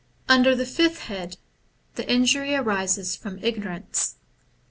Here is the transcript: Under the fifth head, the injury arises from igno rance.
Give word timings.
Under 0.27 0.55
the 0.55 0.65
fifth 0.65 1.01
head, 1.01 1.37
the 1.93 2.11
injury 2.11 2.55
arises 2.55 3.15
from 3.15 3.37
igno 3.41 3.65
rance. 3.65 4.15